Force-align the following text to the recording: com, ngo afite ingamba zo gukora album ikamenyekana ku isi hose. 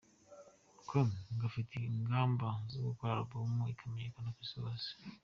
com, 0.87 1.09
ngo 1.33 1.43
afite 1.49 1.75
ingamba 1.91 2.47
zo 2.71 2.79
gukora 2.87 3.13
album 3.19 3.51
ikamenyekana 3.73 4.29
ku 4.35 4.39
isi 4.45 4.57
hose. 4.63 4.89